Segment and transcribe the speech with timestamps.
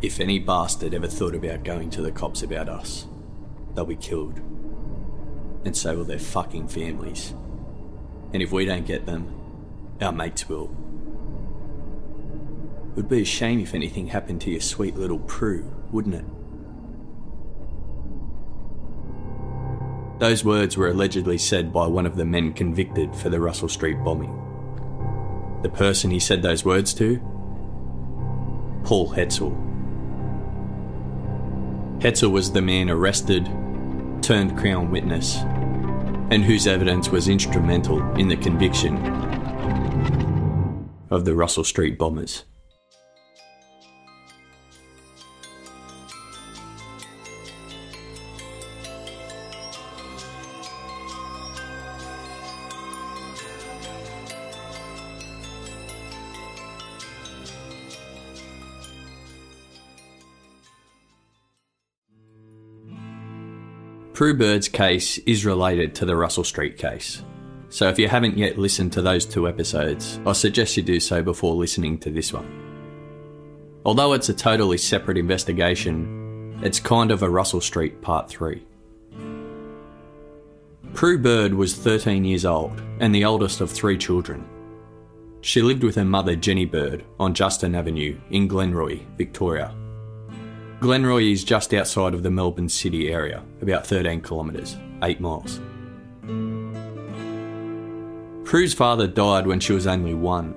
[0.00, 3.06] If any bastard ever thought about going to the cops about us,
[3.74, 4.38] they'll be killed.
[5.64, 7.34] And so will their fucking families.
[8.34, 9.34] And if we don't get them,
[10.02, 10.70] our mates will.
[12.90, 16.24] It would be a shame if anything happened to your sweet little Prue, wouldn't it?
[20.18, 24.02] Those words were allegedly said by one of the men convicted for the Russell Street
[24.02, 24.34] bombing.
[25.62, 27.18] The person he said those words to?
[28.84, 29.56] Paul Hetzel.
[32.00, 33.44] Hetzel was the man arrested,
[34.22, 35.36] turned Crown witness,
[36.30, 38.96] and whose evidence was instrumental in the conviction
[41.10, 42.44] of the Russell Street bombers.
[64.18, 67.22] Prue Bird's case is related to the Russell Street case.
[67.68, 71.22] So if you haven't yet listened to those two episodes, I suggest you do so
[71.22, 72.50] before listening to this one.
[73.86, 78.66] Although it's a totally separate investigation, it's kind of a Russell Street Part 3.
[80.94, 84.44] Prue Bird was 13 years old and the oldest of three children.
[85.42, 89.72] She lived with her mother Jenny Bird on Justin Avenue in Glenroy, Victoria.
[90.80, 95.60] Glenroy is just outside of the Melbourne city area, about 13 kilometres, 8 miles.
[98.44, 100.54] Prue's father died when she was only one,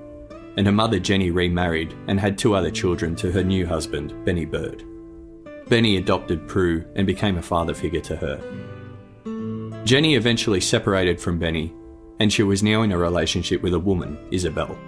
[0.56, 4.44] and her mother Jenny remarried and had two other children to her new husband, Benny
[4.44, 4.84] Bird.
[5.68, 9.84] Benny adopted Prue and became a father figure to her.
[9.84, 11.74] Jenny eventually separated from Benny,
[12.20, 14.78] and she was now in a relationship with a woman, Isabel.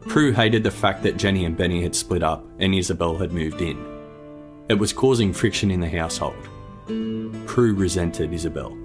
[0.00, 3.62] Prue hated the fact that Jenny and Benny had split up and Isabel had moved
[3.62, 3.91] in.
[4.68, 6.48] It was causing friction in the household.
[7.46, 8.76] Prue resented Isabel.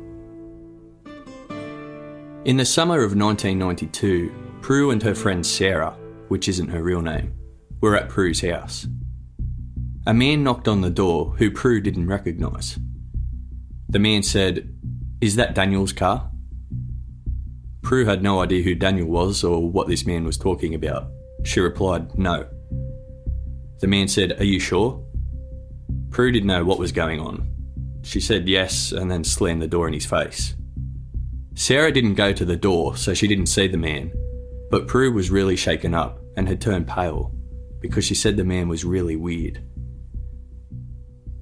[2.45, 5.95] In the summer of 1992, Prue and her friend Sarah,
[6.29, 7.33] which isn't her real name,
[7.81, 8.87] were at Prue's house.
[10.05, 12.79] A man knocked on the door who Prue didn't recognise.
[13.89, 14.73] The man said,
[15.21, 16.31] Is that Daniel's car?
[17.81, 21.09] Prue had no idea who Daniel was or what this man was talking about.
[21.43, 22.47] She replied, No.
[23.79, 25.03] The man said, Are you sure?
[26.09, 27.51] Prue didn't know what was going on.
[28.03, 30.55] She said yes and then slammed the door in his face.
[31.55, 34.11] Sarah didn't go to the door, so she didn't see the man,
[34.69, 37.33] but Prue was really shaken up and had turned pale
[37.79, 39.61] because she said the man was really weird.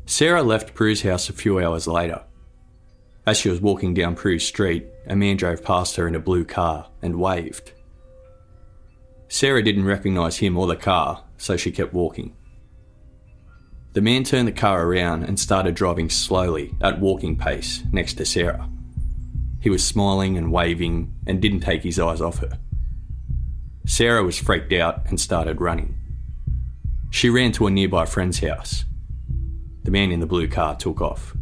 [0.05, 2.23] Sarah left Prue's house a few hours later.
[3.25, 6.45] As she was walking down Prue's street, a man drove past her in a blue
[6.45, 7.71] car and waved.
[9.27, 12.35] Sarah didn't recognise him or the car, so she kept walking.
[13.95, 18.25] The man turned the car around and started driving slowly at walking pace next to
[18.25, 18.69] Sarah.
[19.61, 22.59] He was smiling and waving and didn't take his eyes off her.
[23.85, 25.97] Sarah was freaked out and started running.
[27.09, 28.83] She ran to a nearby friend's house.
[29.83, 31.33] The man in the blue car took off.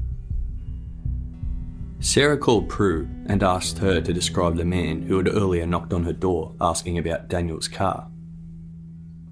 [2.01, 6.03] Sarah called Prue and asked her to describe the man who had earlier knocked on
[6.03, 8.11] her door asking about Daniel's car.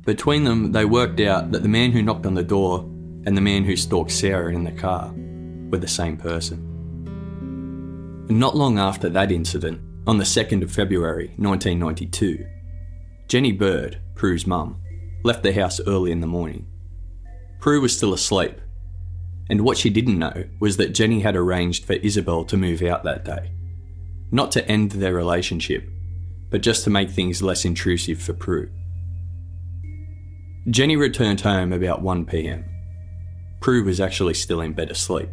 [0.06, 2.90] Between them, they worked out that the man who knocked on the door
[3.25, 5.13] and the man who stalked Sarah in the car
[5.69, 6.68] were the same person.
[8.29, 12.45] Not long after that incident, on the 2nd of February 1992,
[13.27, 14.81] Jenny Bird, Prue's mum,
[15.23, 16.65] left the house early in the morning.
[17.59, 18.59] Prue was still asleep,
[19.50, 23.03] And what she didn't know was that Jenny had arranged for Isabel to move out
[23.03, 23.51] that day.
[24.31, 25.88] Not to end their relationship,
[26.50, 28.71] but just to make things less intrusive for Prue.
[30.69, 32.70] Jenny returned home about 1pm.
[33.62, 35.30] Prue was actually still in bed asleep.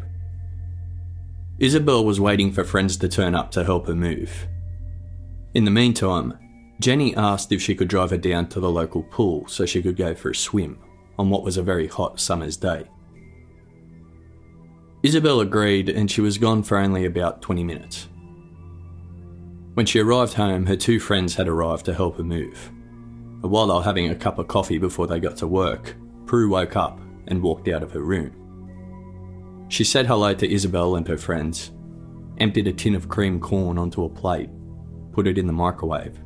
[1.57, 4.47] Isabel was waiting for friends to turn up to help her move.
[5.55, 6.37] In the meantime,
[6.79, 9.97] Jenny asked if she could drive her down to the local pool so she could
[9.97, 10.79] go for a swim
[11.17, 12.85] on what was a very hot summer's day.
[15.01, 18.07] Isabel agreed and she was gone for only about 20 minutes.
[19.73, 22.69] When she arrived home, her two friends had arrived to help her move.
[23.41, 25.95] And While they were having a cup of coffee before they got to work,
[26.25, 26.99] Prue woke up
[27.29, 28.35] and walked out of her room.
[29.69, 31.71] She said hello to Isabel and her friends,
[32.39, 34.49] emptied a tin of cream corn onto a plate,
[35.11, 36.19] put it in the microwave,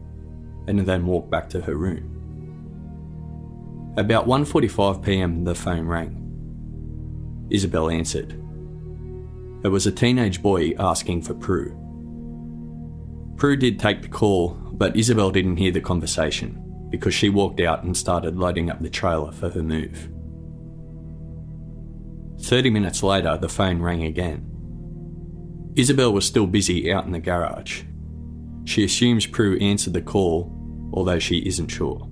[0.67, 2.09] and then walked back to her room.
[3.97, 5.43] About 1:45 p.m.
[5.43, 6.19] the phone rang.
[7.49, 8.31] Isabel answered.
[9.63, 11.77] It was a teenage boy asking for Prue.
[13.35, 16.59] Prue did take the call, but Isabel didn't hear the conversation
[16.89, 20.09] because she walked out and started loading up the trailer for her move.
[22.53, 24.47] 30 minutes later, the phone rang again.
[25.75, 27.81] Isabel was still busy out in the garage.
[28.65, 30.53] She assumes Prue answered the call,
[30.93, 32.07] although she isn't sure.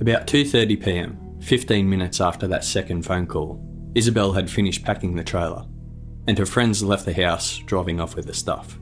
[0.00, 3.64] About 2:30 p.m., 15 minutes after that second phone call,
[3.94, 5.64] Isabel had finished packing the trailer,
[6.26, 8.76] and her friends left the house, driving off with the stuff.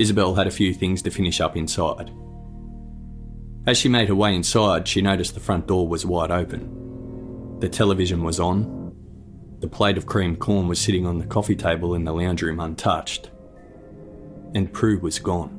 [0.00, 2.10] Isabel had a few things to finish up inside.
[3.68, 6.89] As she made her way inside, she noticed the front door was wide open.
[7.60, 8.96] The television was on.
[9.58, 12.58] The plate of creamed corn was sitting on the coffee table in the lounge room
[12.58, 13.30] untouched.
[14.54, 15.58] And Prue was gone.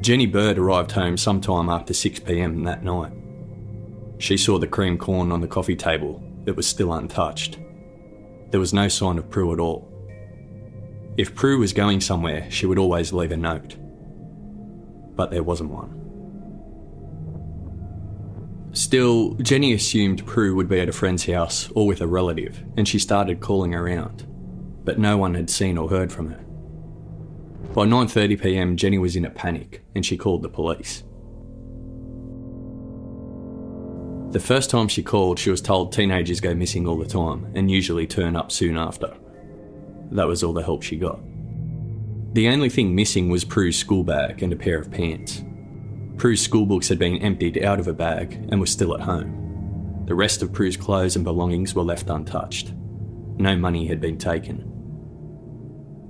[0.00, 3.12] Jenny Bird arrived home sometime after 6pm that night.
[4.18, 7.58] She saw the cream corn on the coffee table that was still untouched.
[8.50, 9.90] There was no sign of Prue at all.
[11.16, 13.74] If Prue was going somewhere, she would always leave a note.
[15.16, 16.03] But there wasn't one.
[18.74, 22.88] Still, Jenny assumed Prue would be at a friend's house or with a relative, and
[22.88, 24.26] she started calling around.
[24.84, 26.44] But no one had seen or heard from her.
[27.72, 31.04] By 9:30 p.m., Jenny was in a panic and she called the police.
[34.32, 37.70] The first time she called, she was told teenagers go missing all the time and
[37.70, 39.14] usually turn up soon after.
[40.10, 41.20] That was all the help she got.
[42.34, 45.44] The only thing missing was Prue's school bag and a pair of pants.
[46.16, 50.04] Prue's school books had been emptied out of a bag and were still at home.
[50.06, 52.72] The rest of Prue's clothes and belongings were left untouched.
[53.36, 54.70] No money had been taken.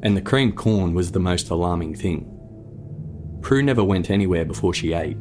[0.03, 2.31] And the creamed corn was the most alarming thing.
[3.41, 5.17] Prue never went anywhere before she ate,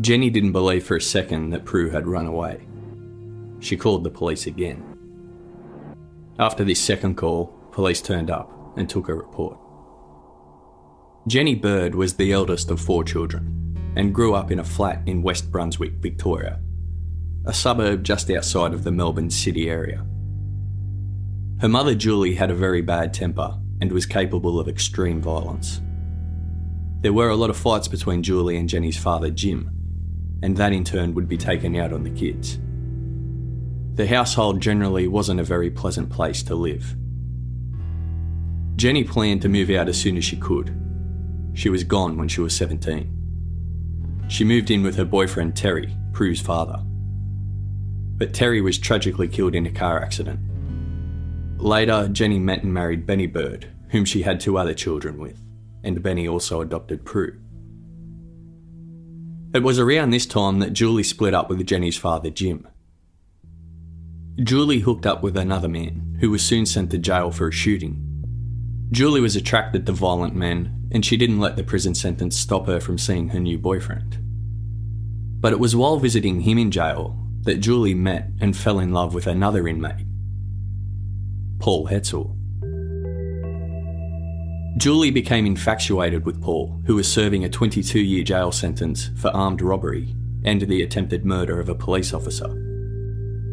[0.00, 2.66] Jenny didn't believe for a second that Prue had run away.
[3.58, 4.82] She called the police again.
[6.38, 9.58] After this second call, police turned up and took a report.
[11.30, 15.22] Jenny Bird was the eldest of four children and grew up in a flat in
[15.22, 16.58] West Brunswick, Victoria,
[17.46, 20.04] a suburb just outside of the Melbourne city area.
[21.60, 25.80] Her mother Julie had a very bad temper and was capable of extreme violence.
[27.02, 29.70] There were a lot of fights between Julie and Jenny's father Jim,
[30.42, 32.58] and that in turn would be taken out on the kids.
[33.94, 36.96] The household generally wasn't a very pleasant place to live.
[38.74, 40.76] Jenny planned to move out as soon as she could.
[41.54, 44.26] She was gone when she was 17.
[44.28, 46.82] She moved in with her boyfriend Terry, Prue's father.
[48.16, 50.40] But Terry was tragically killed in a car accident.
[51.58, 55.42] Later, Jenny met and married Benny Bird, whom she had two other children with,
[55.82, 57.38] and Benny also adopted Prue.
[59.52, 62.68] It was around this time that Julie split up with Jenny's father, Jim.
[64.42, 68.06] Julie hooked up with another man, who was soon sent to jail for a shooting.
[68.92, 72.80] Julie was attracted to violent men, and she didn't let the prison sentence stop her
[72.80, 74.18] from seeing her new boyfriend.
[75.40, 79.14] But it was while visiting him in jail that Julie met and fell in love
[79.14, 80.06] with another inmate,
[81.58, 82.36] Paul Hetzel.
[84.76, 89.60] Julie became infatuated with Paul, who was serving a 22 year jail sentence for armed
[89.60, 92.48] robbery and the attempted murder of a police officer.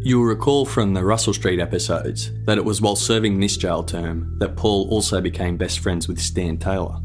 [0.04, 4.38] You'll recall from the Russell Street episodes that it was while serving this jail term
[4.40, 7.00] that Paul also became best friends with Stan Taylor,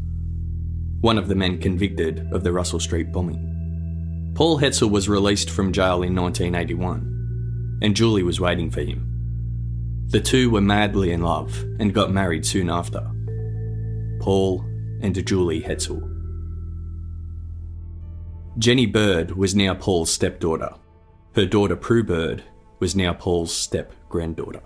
[1.03, 4.31] one of the men convicted of the Russell Street bombing.
[4.35, 10.05] Paul Hetzel was released from jail in 1981, and Julie was waiting for him.
[10.07, 13.01] The two were madly in love and got married soon after.
[14.21, 14.63] Paul,
[15.01, 16.09] and Julie Hetzel.
[18.57, 20.73] Jenny Bird was now Paul's stepdaughter,
[21.35, 22.45] Her daughter Prue Bird
[22.79, 24.61] was now Paul's step granddaughter.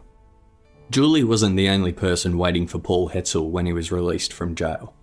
[0.91, 4.94] Julie wasn't the only person waiting for Paul Hetzel when he was released from jail.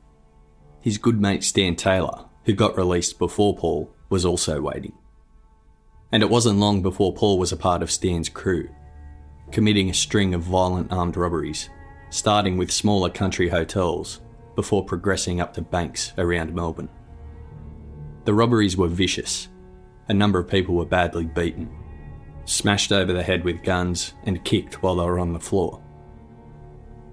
[0.84, 4.92] His good mate Stan Taylor, who got released before Paul, was also waiting.
[6.12, 8.68] And it wasn't long before Paul was a part of Stan's crew,
[9.50, 11.70] committing a string of violent armed robberies,
[12.10, 14.20] starting with smaller country hotels
[14.56, 16.90] before progressing up to banks around Melbourne.
[18.26, 19.48] The robberies were vicious.
[20.10, 21.74] A number of people were badly beaten,
[22.44, 25.82] smashed over the head with guns, and kicked while they were on the floor.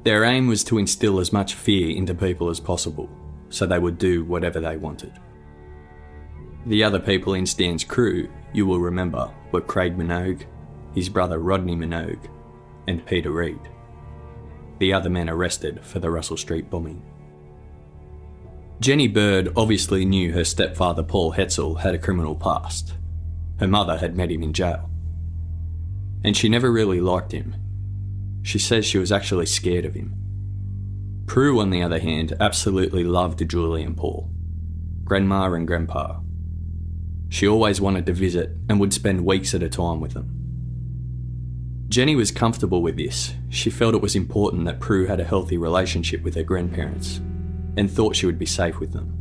[0.04, 3.10] Their aim was to instill as much fear into people as possible,
[3.51, 5.13] so they would do whatever they wanted.
[6.65, 10.46] The other people in Stan's crew, you will remember, were Craig Minogue,
[10.96, 12.27] his brother Rodney Minogue,
[12.88, 13.60] and Peter Reid.
[14.79, 17.03] The other men arrested for the Russell Street bombing.
[18.79, 22.96] Jenny Bird obviously knew her stepfather Paul Hetzel had a criminal past.
[23.60, 24.89] Her mother had met him in jail.
[26.24, 27.55] And she never really liked him.
[28.41, 30.15] She says she was actually scared of him.
[31.31, 34.29] Prue, on the other hand, absolutely loved Julie and Paul,
[35.05, 36.19] grandma and grandpa,
[37.29, 40.29] she always wanted to visit and would spend weeks at a time with them.
[41.88, 43.33] Jenny was comfortable with this.
[43.47, 47.21] She felt it was important that Prue had a healthy relationship with her grandparents
[47.77, 49.17] and thought she would be safe with them.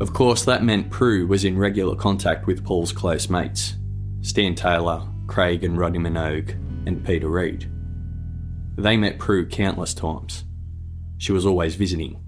[0.00, 3.76] Of course, that meant Prue was in regular contact with Paul's close mates
[4.22, 6.50] Stan Taylor, Craig and Rodney Minogue,
[6.88, 7.70] and Peter Reid.
[8.80, 10.44] They met Prue countless times.
[11.18, 12.18] She was always visiting.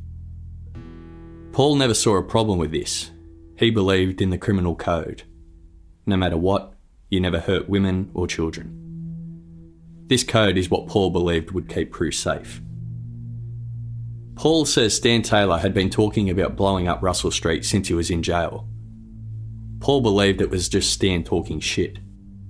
[1.53, 3.11] Paul never saw a problem with this,
[3.57, 5.23] he believed in the criminal code.
[6.05, 6.75] No matter what,
[7.09, 8.79] you never hurt women or children.
[10.09, 12.61] This code is what Paul believed would keep Prue safe.
[14.35, 18.11] Paul says Stan Taylor had been talking about blowing up Russell Street since he was
[18.11, 18.69] in jail.
[19.81, 21.99] Paul believed it was just Stan talking shit.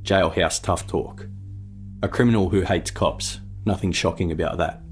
[0.02, 1.28] Jailhouse tough talk.
[2.02, 3.38] A criminal who hates cops.
[3.64, 4.82] Nothing shocking about that.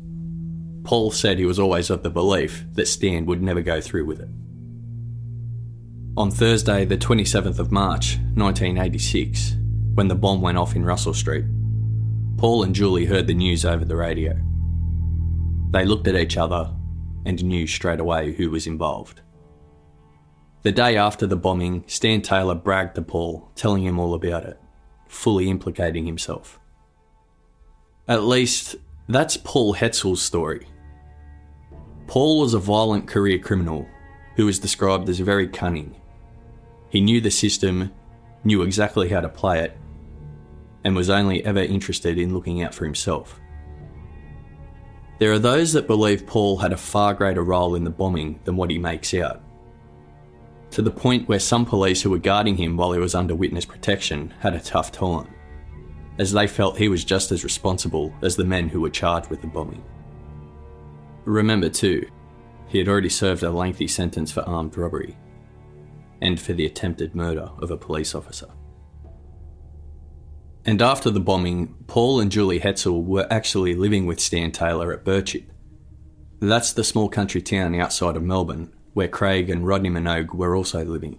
[0.84, 4.20] Paul said he was always of the belief that Stan would never go through with
[4.20, 4.28] it.
[6.16, 9.56] On Thursday, the 27th of March, 1986,
[9.94, 11.44] when the bomb went off in Russell Street,
[12.36, 14.36] Paul and Julie heard the news over the radio.
[15.70, 16.74] They looked at each other
[17.26, 19.20] and knew straight away who was involved.
[20.62, 24.60] The day after the bombing, Stan Taylor bragged to Paul, telling him all about it,
[25.08, 26.59] fully implicating himself.
[28.08, 28.76] At least,
[29.08, 30.66] that's Paul Hetzel's story.
[32.06, 33.86] Paul was a violent career criminal
[34.36, 35.94] who was described as very cunning
[36.90, 37.92] he knew the system,
[38.44, 39.78] knew exactly how to play it,
[40.84, 43.40] and was only ever interested in looking out for himself.
[45.18, 48.56] There are those that believe Paul had a far greater role in the bombing than
[48.56, 49.42] what he makes out.
[50.72, 53.64] To the point where some police who were guarding him while he was under witness
[53.64, 55.28] protection had a tough time,
[56.20, 59.40] as they felt he was just as responsible as the men who were charged with
[59.40, 59.82] the bombing.
[61.24, 62.06] Remember, too,
[62.68, 65.16] he had already served a lengthy sentence for armed robbery,
[66.20, 68.48] and for the attempted murder of a police officer.
[70.66, 75.06] And after the bombing, Paul and Julie Hetzel were actually living with Stan Taylor at
[75.06, 75.46] Birchip.
[76.38, 80.84] That's the small country town outside of Melbourne where Craig and Rodney Minogue were also
[80.84, 81.18] living.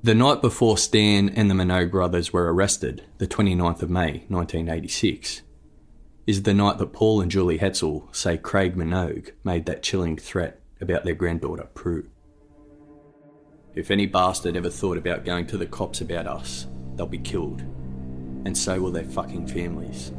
[0.00, 5.42] The night before Stan and the Minogue brothers were arrested, the 29th of May 1986,
[6.24, 10.60] is the night that Paul and Julie Hetzel say Craig Minogue made that chilling threat
[10.80, 12.08] about their granddaughter, Prue.
[13.74, 17.62] If any bastard ever thought about going to the cops about us, they'll be killed.
[18.44, 20.10] And so will their fucking families.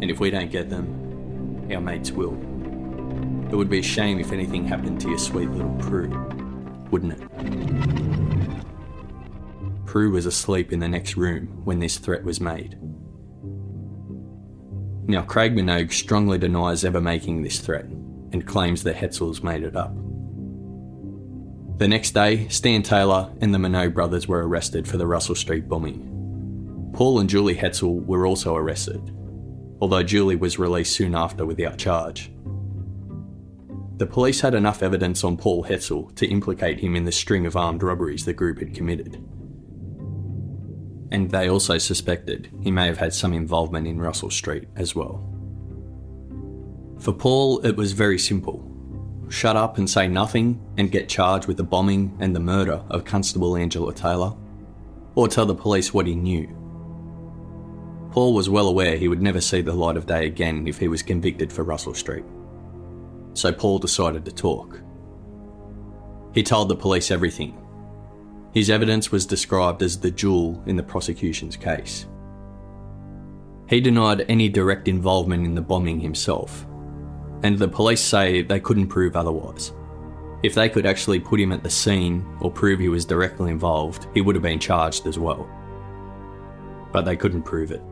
[0.00, 2.34] And if we don't get them, our mates will.
[3.50, 6.08] It would be a shame if anything happened to your sweet little Prue,
[6.92, 8.31] wouldn't it?
[9.92, 12.78] Prue was asleep in the next room when this threat was made.
[15.06, 19.76] Now, Craig Minogue strongly denies ever making this threat and claims that Hetzels made it
[19.76, 19.94] up.
[21.76, 25.68] The next day, Stan Taylor and the Minogue brothers were arrested for the Russell Street
[25.68, 26.90] bombing.
[26.94, 29.14] Paul and Julie Hetzel were also arrested,
[29.78, 32.32] although Julie was released soon after without charge.
[33.98, 37.56] The police had enough evidence on Paul Hetzel to implicate him in the string of
[37.56, 39.22] armed robberies the group had committed.
[41.12, 45.28] And they also suspected he may have had some involvement in Russell Street as well.
[46.98, 48.68] For Paul, it was very simple
[49.28, 53.04] shut up and say nothing and get charged with the bombing and the murder of
[53.04, 54.34] Constable Angela Taylor,
[55.14, 56.46] or tell the police what he knew.
[58.10, 60.86] Paul was well aware he would never see the light of day again if he
[60.86, 62.24] was convicted for Russell Street.
[63.32, 64.80] So Paul decided to talk.
[66.34, 67.61] He told the police everything.
[68.52, 72.06] His evidence was described as the jewel in the prosecution's case.
[73.68, 76.66] He denied any direct involvement in the bombing himself,
[77.42, 79.72] and the police say they couldn't prove otherwise.
[80.42, 84.06] If they could actually put him at the scene or prove he was directly involved,
[84.12, 85.48] he would have been charged as well.
[86.92, 87.82] But they couldn't prove it.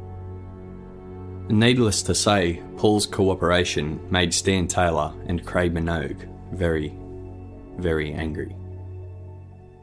[1.48, 6.94] Needless to say, Paul's cooperation made Stan Taylor and Craig Minogue very,
[7.78, 8.54] very angry.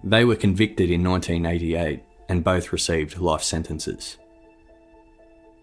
[0.04, 4.18] They were convicted in 1988 and both received life sentences.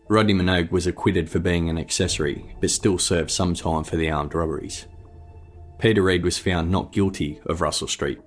[0.09, 4.11] Rodney Minogue was acquitted for being an accessory, but still served some time for the
[4.11, 4.87] armed robberies.
[5.79, 8.21] Peter Reid was found not guilty of Russell Street,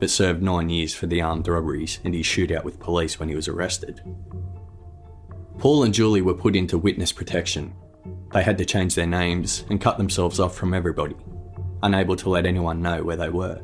[0.00, 3.34] but served nine years for the armed robberies and his shootout with police when he
[3.34, 4.00] was arrested.
[5.58, 7.74] Paul and Julie were put into witness protection.
[8.32, 11.16] They had to change their names and cut themselves off from everybody,
[11.82, 13.60] unable to let anyone know where they were.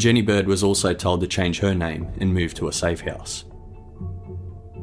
[0.00, 3.44] Jenny Bird was also told to change her name and move to a safe house.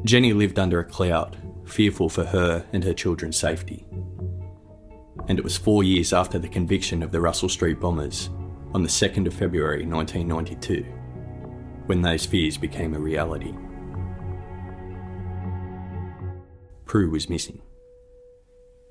[0.04, 3.84] Jenny lived under a cloud, fearful for her and her children's safety.
[5.26, 8.30] And it was four years after the conviction of the Russell Street bombers,
[8.74, 10.82] on the 2nd of February 1992,
[11.86, 13.52] when those fears became a reality.
[16.86, 17.60] Prue was missing.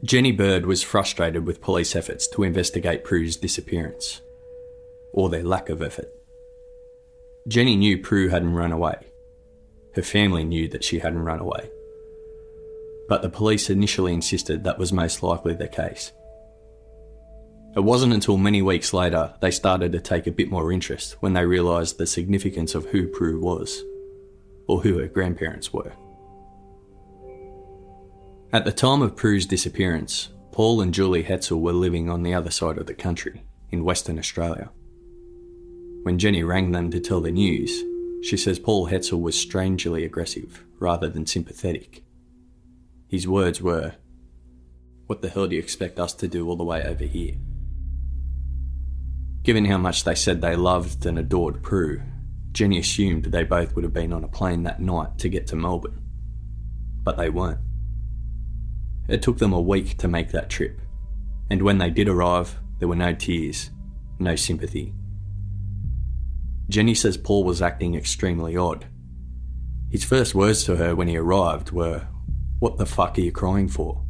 [0.03, 4.19] Jenny Bird was frustrated with police efforts to investigate Prue's disappearance,
[5.13, 6.11] or their lack of effort.
[7.47, 8.95] Jenny knew Prue hadn't run away,
[9.95, 11.69] her family knew that she hadn't run away.
[13.07, 16.12] But the police initially insisted that was most likely the case.
[17.75, 21.33] It wasn't until many weeks later they started to take a bit more interest when
[21.33, 23.81] they realised the significance of who Prue was,
[24.67, 25.93] or who her grandparents were.
[28.51, 32.51] At the time of Prue's disappearance, Paul and Julie Hetzel were living on the other
[32.51, 34.69] side of the country, in Western Australia.
[36.03, 37.83] When Jenny rang them to tell the news,
[38.23, 42.03] she says Paul Hetzel was strangely aggressive rather than sympathetic.
[43.07, 43.95] His words were,
[45.05, 47.36] What the hell do you expect us to do all the way over here?
[49.43, 52.01] Given how much they said they loved and adored Prue,
[52.51, 55.55] Jenny assumed they both would have been on a plane that night to get to
[55.55, 56.01] Melbourne.
[57.03, 57.60] But they weren't.
[59.07, 60.81] It took them a week to make that trip,
[61.49, 63.69] and when they did arrive, there were no tears,
[64.19, 64.93] no sympathy,
[66.69, 68.88] Jenny says Paul was acting extremely odd.
[69.89, 72.08] His first words to her when he arrived were,
[72.60, 74.03] What the fuck are you crying for?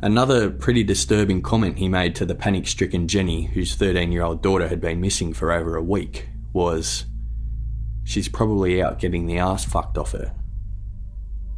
[0.00, 4.42] Another pretty disturbing comment he made to the panic stricken Jenny, whose 13 year old
[4.42, 7.04] daughter had been missing for over a week, was,
[8.04, 10.34] She's probably out getting the ass fucked off her.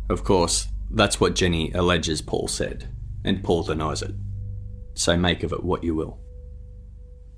[0.08, 2.88] Of course, that's what Jenny alleges Paul said,
[3.24, 4.14] and Paul denies it.
[4.94, 6.18] So make of it what you will.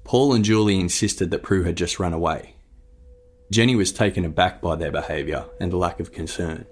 [0.05, 2.57] Paul and Julie insisted that Prue had just run away.
[3.51, 6.67] Jenny was taken aback by their behaviour and lack of concern.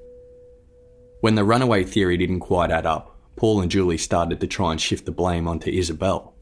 [1.21, 4.81] When the runaway theory didn't quite add up, Paul and Julie started to try and
[4.81, 6.35] shift the blame onto Isabel,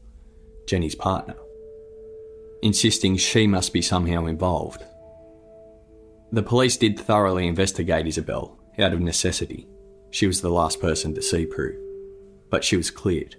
[0.67, 1.35] Jenny's partner,
[2.61, 4.83] insisting she must be somehow involved.
[6.31, 9.67] The police did thoroughly investigate Isabel out of necessity.
[10.11, 11.77] She was the last person to see Prue,
[12.49, 13.35] but she was cleared.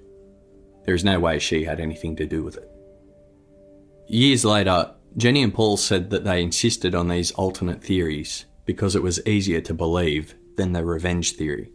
[0.85, 2.71] There is no way she had anything to do with it.
[4.11, 9.05] Years later, Jenny and Paul said that they insisted on these alternate theories because it
[9.05, 11.71] was easier to believe than the revenge theory.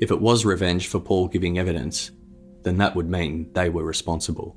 [0.00, 2.12] If it was revenge for Paul giving evidence,
[2.62, 4.56] then that would mean they were responsible.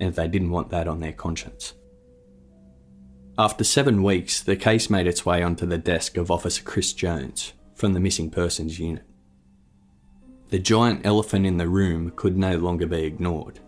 [0.00, 1.74] And they didn't want that on their conscience.
[3.36, 7.52] After seven weeks, the case made its way onto the desk of Officer Chris Jones
[7.74, 9.04] from the Missing Persons Unit.
[10.48, 13.60] The giant elephant in the room could no longer be ignored.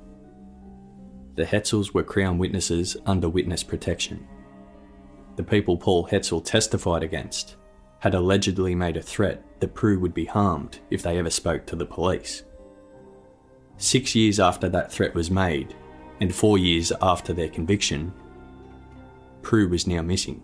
[1.35, 4.27] The Hetzels were Crown witnesses under witness protection.
[5.37, 7.57] The people Paul Hetzel testified against
[8.01, 11.77] had allegedly made a threat that Prue would be harmed if they ever spoke to
[11.77, 12.43] the police.
[13.79, 15.75] Six years after that threat was made,
[16.21, 18.13] and four years after their conviction,
[19.41, 20.43] Prue was now missing.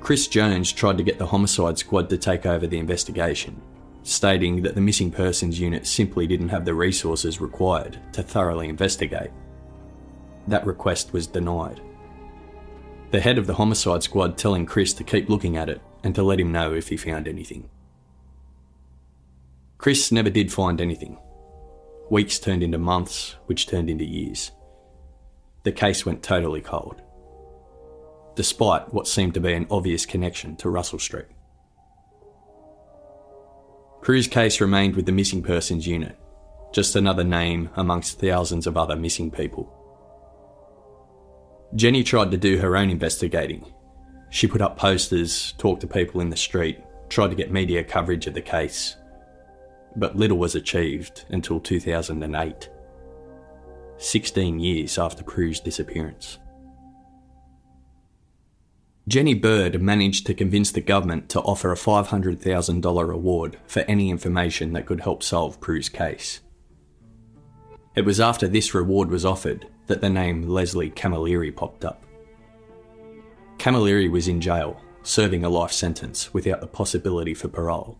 [0.00, 3.62] Chris Jones tried to get the homicide squad to take over the investigation,
[4.02, 9.30] stating that the missing persons unit simply didn't have the resources required to thoroughly investigate.
[10.48, 11.80] That request was denied.
[13.10, 16.22] The head of the homicide squad telling Chris to keep looking at it and to
[16.22, 17.68] let him know if he found anything.
[19.78, 21.18] Chris never did find anything.
[22.10, 24.52] Weeks turned into months, which turned into years.
[25.62, 27.02] The case went totally cold
[28.34, 31.26] despite what seemed to be an obvious connection to Russell Street.
[34.02, 36.18] Prue's case remained with the Missing Persons Unit,
[36.72, 39.72] just another name amongst thousands of other missing people.
[41.76, 43.72] Jenny tried to do her own investigating.
[44.28, 48.26] She put up posters, talked to people in the street, tried to get media coverage
[48.26, 48.96] of the case.
[49.94, 52.70] But little was achieved until 2008,
[53.98, 56.38] 16 years after Prue's disappearance.
[59.08, 64.72] Jenny Bird managed to convince the government to offer a $500,000 reward for any information
[64.72, 66.40] that could help solve Prue's case.
[67.96, 72.04] It was after this reward was offered that the name Leslie Camilleri popped up.
[73.58, 77.98] Camilleri was in jail, serving a life sentence without the possibility for parole.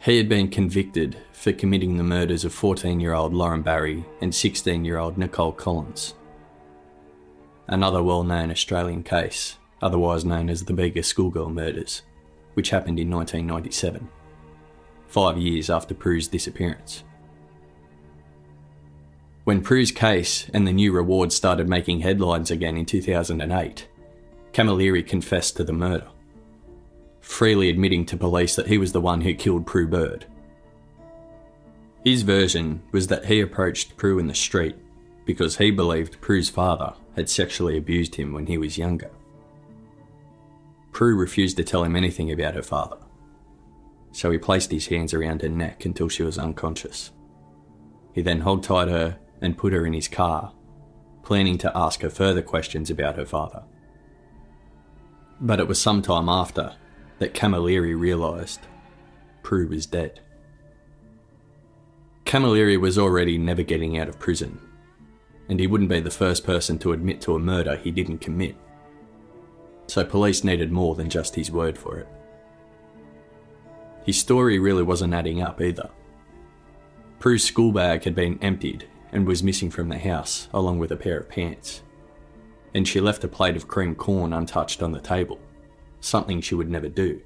[0.00, 4.32] He had been convicted for committing the murders of 14 year old Lauren Barry and
[4.32, 6.14] 16 year old Nicole Collins
[7.66, 12.02] another well known Australian case, otherwise known as the Bega schoolgirl murders,
[12.54, 14.08] which happened in 1997,
[15.06, 17.04] five years after Prue's disappearance.
[19.44, 23.88] When Prue's case and the new reward started making headlines again in 2008,
[24.52, 26.08] Camilleri confessed to the murder,
[27.20, 30.26] freely admitting to police that he was the one who killed Prue Bird.
[32.04, 34.76] His version was that he approached Prue in the street
[35.24, 39.10] because he believed Prue's father had sexually abused him when he was younger.
[40.92, 42.98] Prue refused to tell him anything about her father,
[44.12, 47.10] so he placed his hands around her neck until she was unconscious.
[48.12, 50.52] He then hogtied her and put her in his car,
[51.22, 53.64] planning to ask her further questions about her father.
[55.40, 56.76] But it was some time after
[57.18, 58.60] that Camilleri realised
[59.42, 60.20] Prue was dead.
[62.24, 64.58] Camilleri was already never getting out of prison
[65.48, 68.56] and he wouldn't be the first person to admit to a murder he didn't commit.
[69.86, 72.08] So police needed more than just his word for it.
[74.04, 75.90] His story really wasn't adding up either.
[77.18, 80.96] Prue's school bag had been emptied and was missing from the house, along with a
[80.96, 81.82] pair of pants.
[82.74, 85.38] And she left a plate of cream corn untouched on the table,
[86.00, 87.20] something she would never do.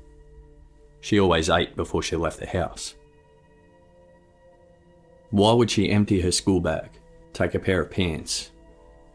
[1.01, 2.95] She always ate before she left the house.
[5.31, 6.98] Why would she empty her school bag
[7.33, 8.51] take a pair of pants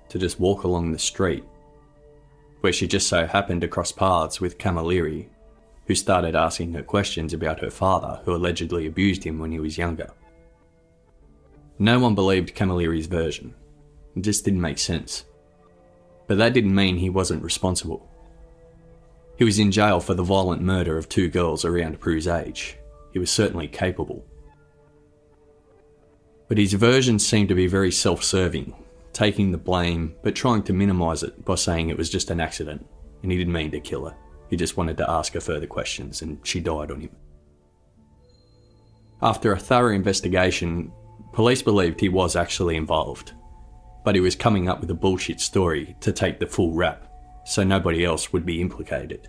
[0.10, 1.43] to just walk along the street,
[2.62, 5.28] where she just so happened to cross paths with Camilleri,
[5.88, 9.78] who started asking her questions about her father, who allegedly abused him when he was
[9.78, 10.12] younger.
[11.80, 13.54] No one believed Camilleri's version.
[14.15, 15.26] It just didn't make sense.
[16.28, 18.08] But that didn't mean he wasn't responsible.
[19.38, 22.78] He was in jail for the violent murder of two girls around Prue's age.
[23.12, 24.23] He was certainly capable
[26.53, 28.75] but his version seemed to be very self serving,
[29.11, 32.85] taking the blame but trying to minimise it by saying it was just an accident
[33.23, 34.15] and he didn't mean to kill her.
[34.51, 37.09] He just wanted to ask her further questions and she died on him.
[39.23, 40.91] After a thorough investigation,
[41.31, 43.33] police believed he was actually involved,
[44.05, 47.11] but he was coming up with a bullshit story to take the full rap
[47.47, 49.27] so nobody else would be implicated.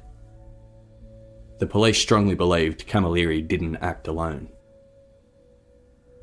[1.59, 4.51] The police strongly believed Camilleri didn't act alone.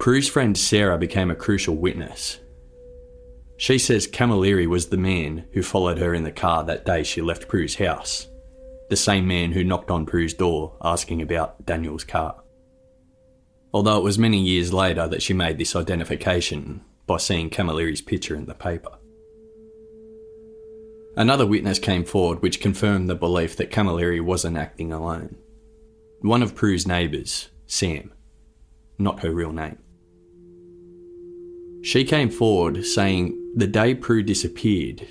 [0.02, 2.40] Prue's friend Sarah became a crucial witness.
[3.58, 7.22] She says Camilleri was the man who followed her in the car that day she
[7.22, 8.28] left Prue's house,
[8.90, 12.42] the same man who knocked on Prue's door asking about Daniel's car.
[13.76, 18.36] Although it was many years later that she made this identification by seeing Camilleri's picture
[18.36, 18.98] in the paper.
[21.16, 25.36] Another witness came forward which confirmed the belief that Camilleri wasn't acting alone.
[26.22, 28.12] One of Prue's neighbours, Sam,
[28.98, 29.78] not her real name.
[31.84, 35.08] She came forward saying the day Prue disappeared,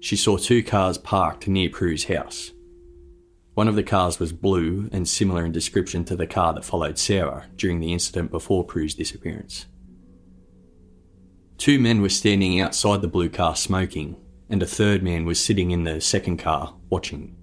[0.00, 2.52] she saw two cars parked near Prue's house.
[3.54, 6.98] One of the cars was blue and similar in description to the car that followed
[6.98, 9.66] Sarah during the incident before Prue's disappearance.
[11.58, 14.16] Two men were standing outside the blue car smoking,
[14.48, 17.34] and a third man was sitting in the second car watching.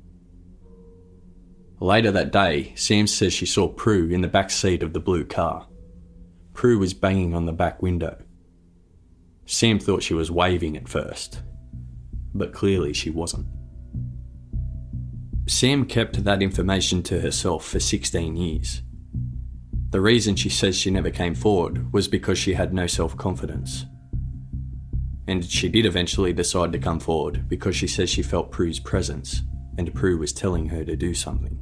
[1.79, 5.25] Later that day, Sam says she saw Prue in the back seat of the blue
[5.25, 5.67] car.
[6.53, 8.22] Prue was banging on the back window.
[9.45, 11.41] Sam thought she was waving at first,
[12.33, 13.47] but clearly she wasn't.
[15.47, 18.81] Sam kept that information to herself for 16 years.
[19.89, 23.85] The reason she says she never came forward was because she had no self confidence.
[25.27, 29.43] And she did eventually decide to come forward because she says she felt Prue's presence
[29.77, 31.59] and Prue was telling her to do something.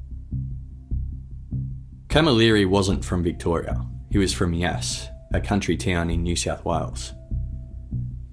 [2.07, 7.13] Camilleri wasn't from Victoria, he was from Yass, a country town in New South Wales.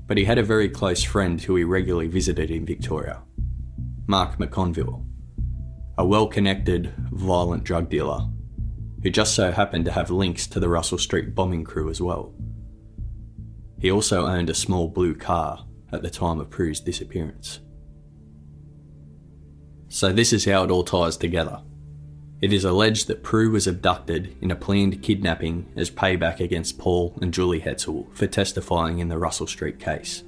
[0.09, 3.23] But he had a very close friend who he regularly visited in Victoria,
[4.09, 5.05] Mark McConville,
[5.97, 8.27] a well connected, violent drug dealer
[9.03, 12.35] who just so happened to have links to the Russell Street bombing crew as well.
[13.81, 17.61] He also owned a small blue car at the time of Prue's disappearance.
[19.88, 21.62] So, this is how it all ties together.
[22.40, 27.12] It is alleged that Prue was abducted in a planned kidnapping as payback against Paul
[27.20, 30.22] and Julie Hetzel for testifying in the Russell Street case,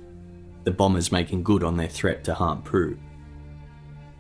[0.65, 2.99] the bombers making good on their threat to harm Prue.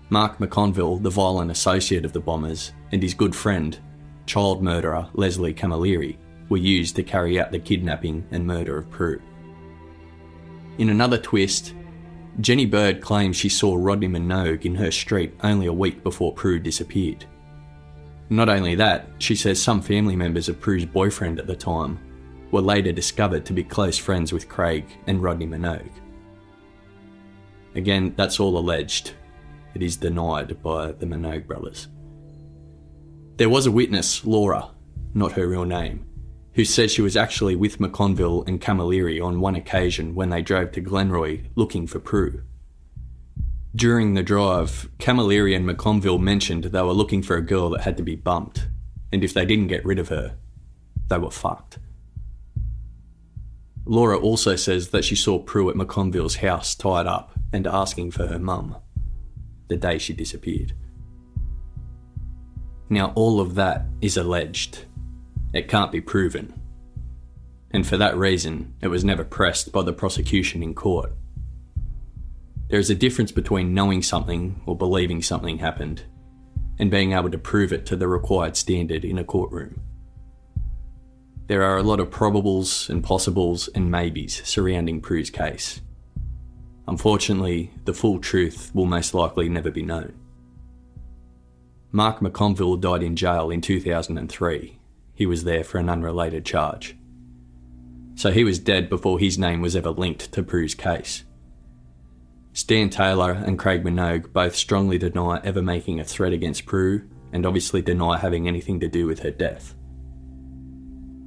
[0.08, 3.76] Mark McConville, the violent associate of the bombers, and his good friend,
[4.24, 6.16] child murderer Leslie Camilleri,
[6.48, 9.20] were used to carry out the kidnapping and murder of Prue.
[10.78, 11.74] In another twist,
[12.40, 16.60] Jenny Bird claims she saw Rodney Minogue in her street only a week before Prue
[16.60, 17.24] disappeared.
[18.32, 21.98] Not only that, she says some family members of Prue's boyfriend at the time
[22.52, 25.90] were later discovered to be close friends with Craig and Rodney Minogue.
[27.74, 29.12] Again, that's all alleged.
[29.74, 31.88] It is denied by the Minogue brothers.
[33.36, 34.70] There was a witness, Laura,
[35.12, 36.06] not her real name,
[36.54, 40.70] who said she was actually with McConville and Camilleri on one occasion when they drove
[40.72, 42.42] to Glenroy looking for Prue.
[43.74, 47.96] During the drive, Camilleri and McConville mentioned they were looking for a girl that had
[47.98, 48.68] to be bumped,
[49.12, 50.36] and if they didn't get rid of her,
[51.08, 51.78] they were fucked.
[53.84, 58.26] Laura also says that she saw Prue at McConville's house tied up and asking for
[58.26, 58.76] her mum
[59.68, 60.74] the day she disappeared.
[62.88, 64.84] Now, all of that is alleged
[65.52, 66.54] it can't be proven.
[67.72, 71.12] And for that reason, it was never pressed by the prosecution in court.
[72.70, 76.04] There is a difference between knowing something or believing something happened
[76.78, 79.82] and being able to prove it to the required standard in a courtroom.
[81.48, 85.80] There are a lot of probables and possibles and maybes surrounding Prue's case.
[86.86, 90.14] Unfortunately, the full truth will most likely never be known.
[91.90, 94.80] Mark McConville died in jail in 2003
[95.20, 96.96] he was there for an unrelated charge.
[98.14, 101.24] So he was dead before his name was ever linked to Prue's case.
[102.52, 107.46] Stan Taylor and Craig Minogue both strongly deny ever making a threat against Prue and
[107.46, 109.74] obviously deny having anything to do with her death.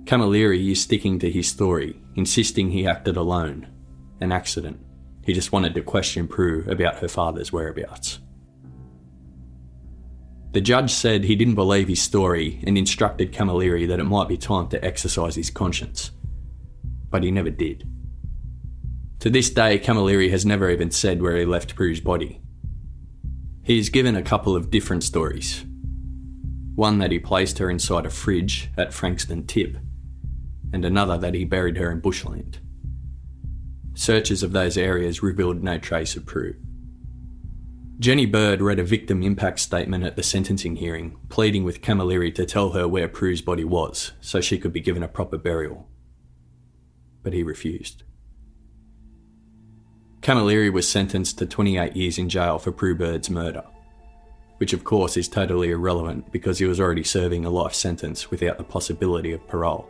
[0.03, 3.67] Camilleri is sticking to his story, insisting he acted alone,
[4.19, 4.79] an accident.
[5.23, 8.19] He just wanted to question Prue about her father's whereabouts.
[10.51, 14.37] The judge said he didn't believe his story and instructed Camilleri that it might be
[14.37, 16.11] time to exercise his conscience.
[17.09, 17.89] But he never did.
[19.23, 22.41] To this day, Camilleri has never even said where he left Prue's body.
[23.63, 25.63] He is given a couple of different stories.
[26.75, 29.77] One that he placed her inside a fridge at Frankston Tip,
[30.73, 32.59] and another that he buried her in bushland.
[33.93, 36.55] Searches of those areas revealed no trace of Prue.
[37.99, 42.45] Jenny Bird read a victim impact statement at the sentencing hearing, pleading with Camilleri to
[42.45, 45.87] tell her where Prue's body was so she could be given a proper burial.
[47.21, 48.03] But he refused.
[50.23, 53.63] Camilleri was sentenced to 28 years in jail for Prue Bird's murder,
[54.57, 58.57] which of course is totally irrelevant because he was already serving a life sentence without
[58.57, 59.85] the possibility of parole.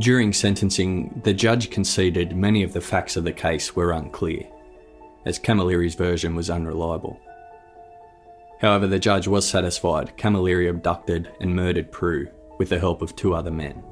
[0.00, 4.48] During sentencing, the judge conceded many of the facts of the case were unclear
[5.26, 7.20] as Camilleri's version was unreliable.
[8.62, 13.34] However, the judge was satisfied Camilleri abducted and murdered Prue with the help of two
[13.34, 13.82] other men.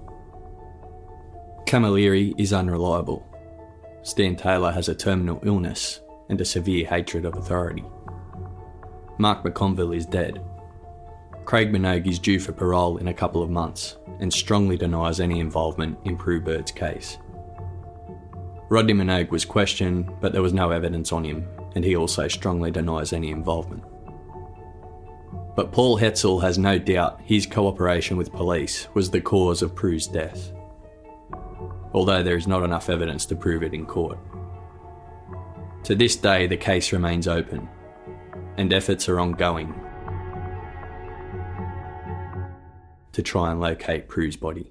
[1.67, 3.28] Camilleri is unreliable.
[4.09, 7.85] Stan Taylor has a terminal illness and a severe hatred of authority.
[9.19, 10.43] Mark McConville is dead.
[11.45, 15.41] Craig Minogue is due for parole in a couple of months and strongly denies any
[15.41, 17.19] involvement in Prue Bird's case.
[18.71, 22.71] Rodney Minogue was questioned, but there was no evidence on him, and he also strongly
[22.71, 23.85] denies any involvement.
[25.55, 30.07] But Paul Hetzel has no doubt his cooperation with police was the cause of Prue's
[30.07, 30.53] death,
[31.99, 34.17] although there is not enough evidence to prove it in court.
[35.83, 37.69] To this day, the case remains open,
[38.57, 39.75] and efforts are ongoing
[43.11, 44.71] to try and locate Prue's body.